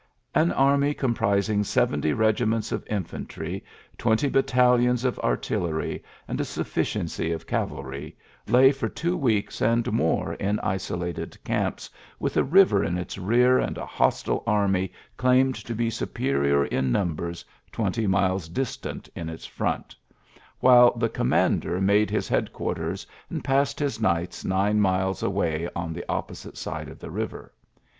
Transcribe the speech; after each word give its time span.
*^An 0.35 0.51
army 0.57 0.95
comprising 0.95 1.63
seventy 1.63 2.11
regi 2.11 2.43
ments 2.43 2.71
of 2.71 2.83
infantry, 2.89 3.63
twenty 3.99 4.29
battalions 4.29 5.05
of 5.05 5.19
artillery, 5.19 6.03
and 6.27 6.41
a 6.41 6.43
sufficiency 6.43 7.31
of 7.31 7.45
cavalry, 7.45 8.17
lay 8.47 8.71
for 8.71 8.89
two 8.89 9.15
weeks 9.15 9.61
and 9.61 9.93
more 9.93 10.33
in 10.33 10.59
isolated 10.61 11.37
camps, 11.43 11.87
with 12.19 12.35
a 12.35 12.43
river 12.43 12.83
in 12.83 12.97
its 12.97 13.19
rear 13.19 13.59
and 13.59 13.77
a 13.77 13.85
hostile 13.85 14.43
army 14.47 14.89
ULYSSES 14.89 14.89
S. 14.89 14.89
GEAOT? 14.89 15.51
65 15.51 15.63
claiined 15.63 15.65
to 15.67 15.75
be 15.75 15.89
superior 15.91 16.65
in 16.65 16.91
numbers 16.91 17.45
twenty 17.71 18.07
miles 18.07 18.49
distant 18.49 19.07
in 19.15 19.29
its 19.29 19.45
front, 19.45 19.95
while 20.61 20.97
the 20.97 21.09
com 21.09 21.29
mander 21.29 21.79
made 21.79 22.09
his 22.09 22.27
headquarters 22.27 23.05
and 23.29 23.43
passed 23.43 23.77
his 23.79 24.01
nights 24.01 24.43
nine 24.43 24.79
miles 24.79 25.21
away 25.21 25.69
on 25.75 25.93
the 25.93 26.05
opposite 26.09 26.57
side 26.57 26.87
of 26.89 26.97
the 26.97 27.11
river. 27.11 27.53